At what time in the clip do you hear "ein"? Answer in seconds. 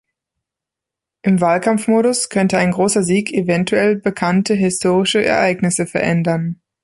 2.57-2.71